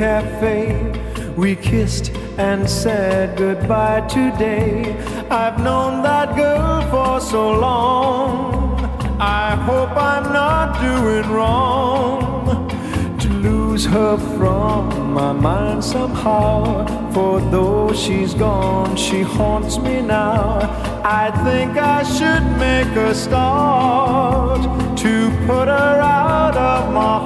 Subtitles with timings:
[0.00, 0.90] Cafe
[1.36, 4.96] we kissed and said goodbye today.
[5.28, 8.80] I've known that girl for so long.
[9.20, 12.66] I hope I'm not doing wrong
[13.18, 16.56] to lose her from my mind somehow.
[17.12, 20.60] For though she's gone, she haunts me now.
[21.04, 24.62] I think I should make a start
[25.04, 25.14] to
[25.46, 27.19] put her out of my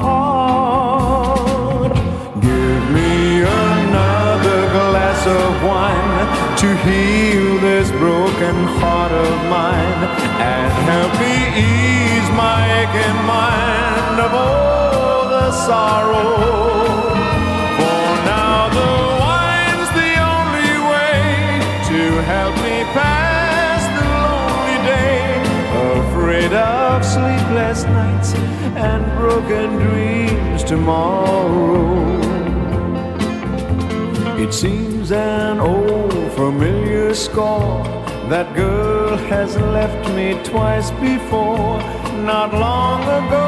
[6.56, 10.00] to heal this broken heart of mine
[10.38, 16.36] and help me ease my aching mind of all the sorrow.
[17.76, 18.92] For now the
[19.26, 21.18] wine's the only way
[21.90, 22.00] to
[22.32, 25.22] help me pass the lonely day.
[26.06, 28.32] Afraid of sleepless nights
[28.76, 32.14] and broken dreams tomorrow.
[34.38, 37.84] It seems an old familiar score.
[38.28, 41.78] That girl has left me twice before.
[42.32, 43.46] Not long ago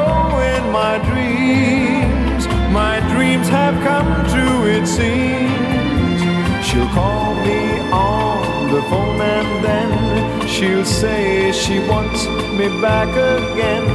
[0.53, 6.21] in my dreams, my dreams have come true, it seems.
[6.65, 12.25] She'll call me on the phone and then she'll say she wants
[12.57, 13.85] me back again.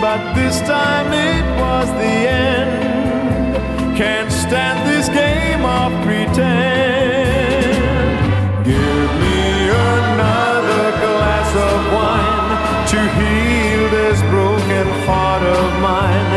[0.00, 2.14] But this time it was the
[2.48, 3.96] end.
[3.96, 7.03] Can't stand this game of pretend.
[12.94, 16.30] To heal this broken heart of mine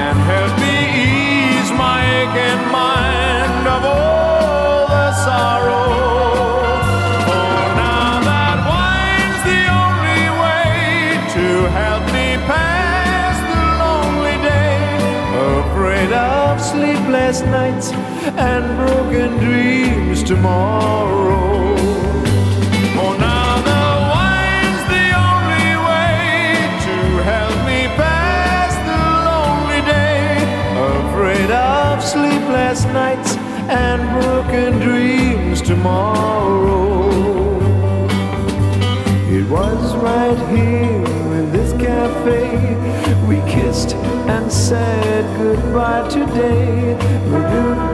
[0.00, 5.90] and help me ease my aching mind of all the sorrow.
[7.28, 10.72] For now that wine's the only way
[11.36, 11.46] to
[11.80, 14.80] help me pass the lonely day.
[15.60, 17.92] Afraid of sleepless nights
[18.48, 21.77] and broken dreams tomorrow.
[33.68, 37.10] And broken dreams tomorrow.
[39.28, 41.04] It was right here
[41.38, 42.74] in this cafe
[43.26, 47.87] we kissed and said goodbye today.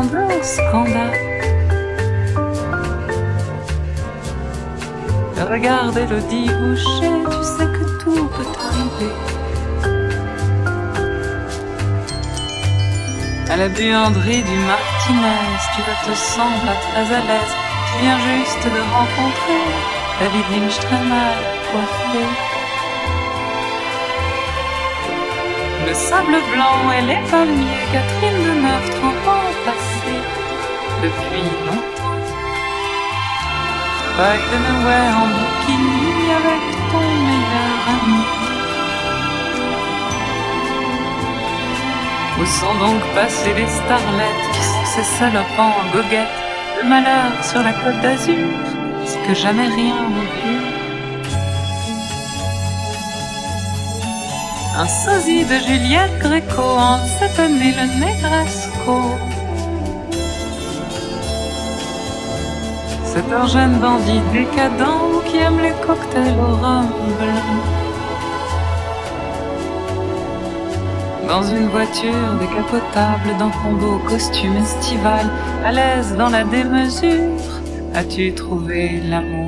[0.00, 1.18] De scandale.
[5.50, 9.12] Regarde Elodie Boucher, tu sais que tout peut arriver.
[13.50, 17.54] À la buanderie du Martinez, tu ne te pas très à l'aise.
[17.86, 19.62] Tu viens juste de rencontrer
[20.20, 21.36] David Lynch très mal
[21.70, 22.24] coiffé.
[25.86, 29.00] Le sable blanc et les palmiers, Catherine de Neuf,
[31.02, 32.12] depuis longtemps.
[34.16, 38.22] Paille de Noël en bikini avec ton meilleur ami.
[42.40, 46.38] Où sont donc passées les starlettes qui sont ces salopes en goguettes
[46.78, 48.48] Le malheur sur la côte d'Azur,
[49.04, 50.68] c'est que jamais rien n'augure.
[54.74, 56.98] Un sosie de Juliette Gréco en
[57.38, 59.31] année le Negresco.
[63.14, 66.86] C'est un jeune bandit décadent qui aime les cocktails au rhum.
[71.28, 75.28] Dans une voiture décapotable, dans ton beau costume estival,
[75.62, 77.36] à l'aise dans la démesure,
[77.94, 79.41] as-tu trouvé l'amour?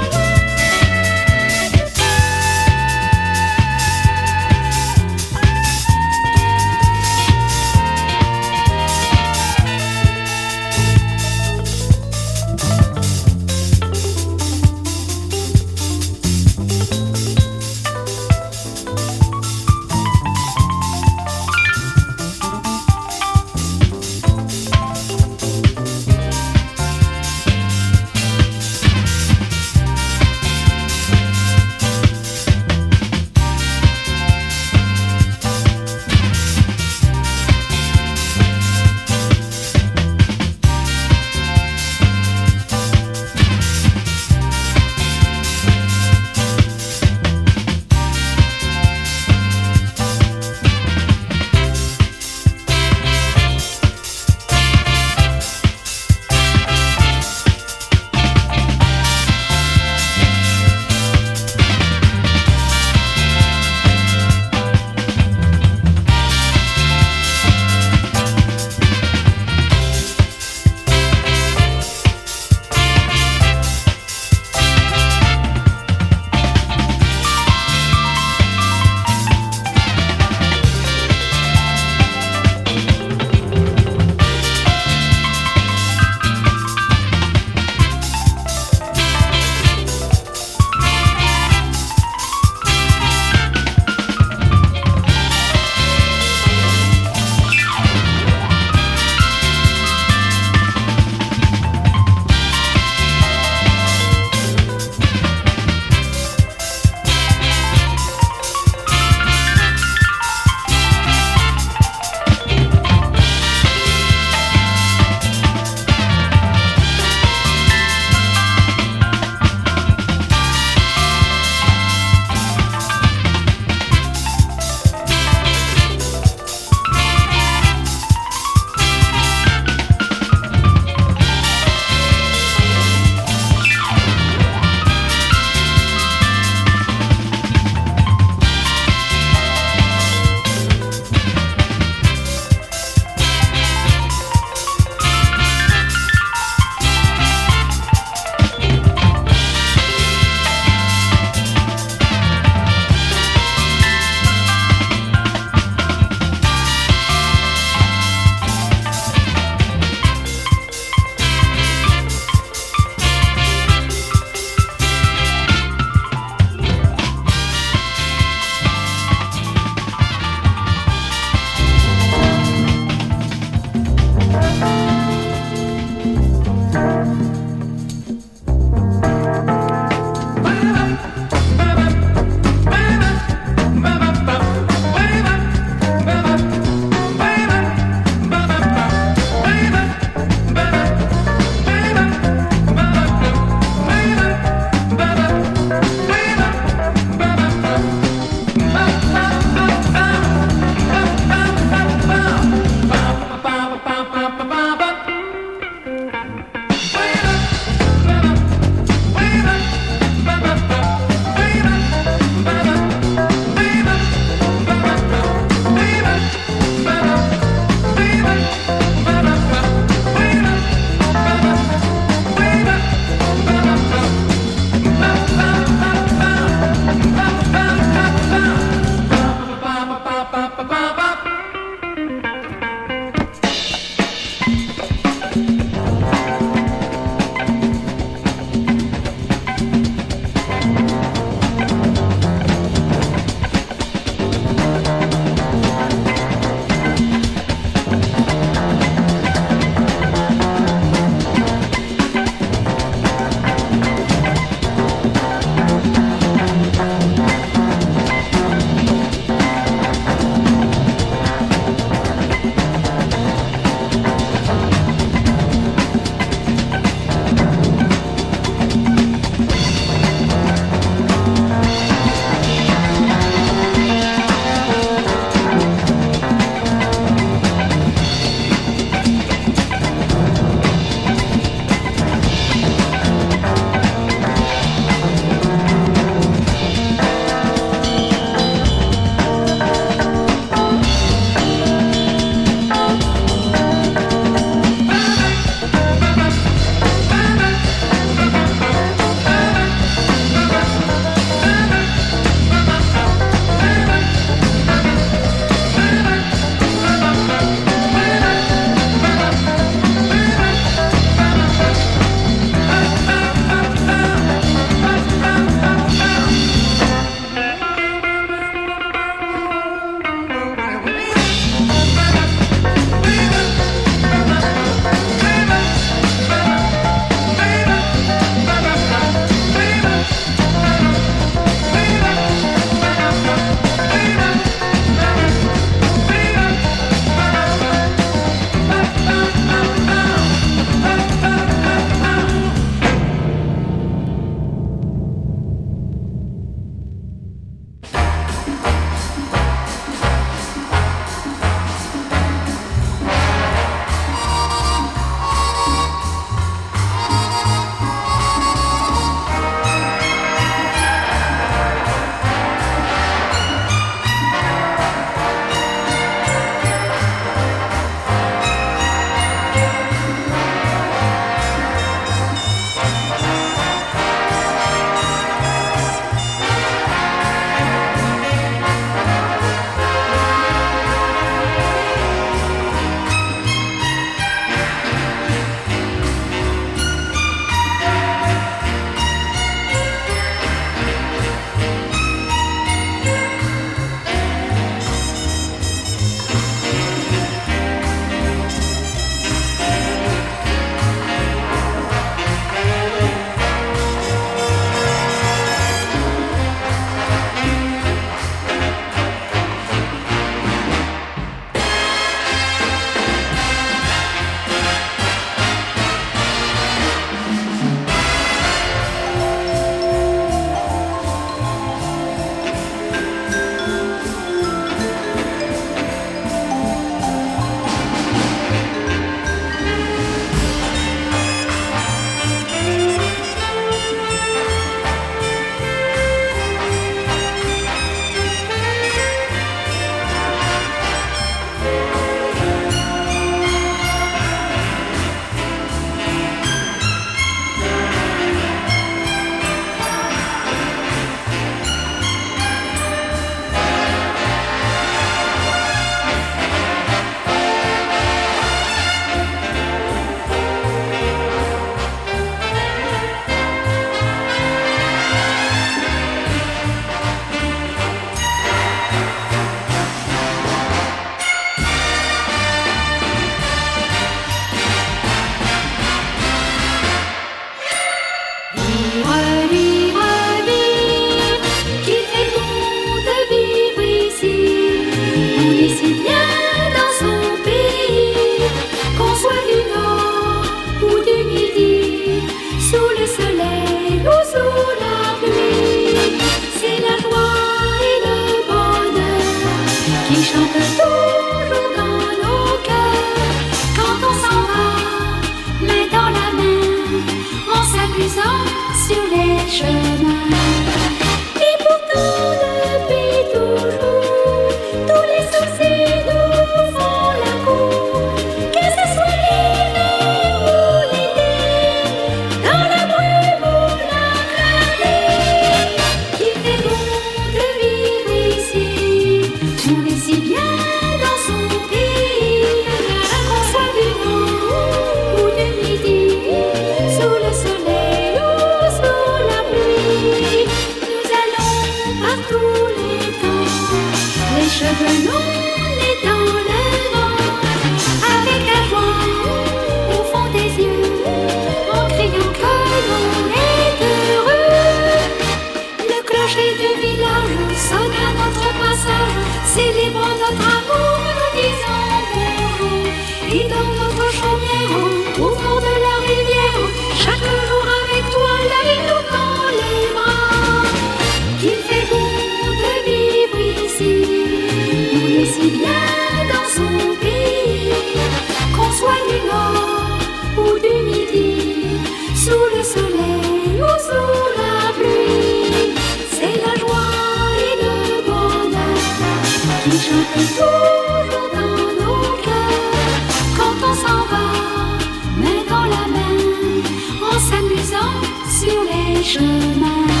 [599.11, 600.00] 什么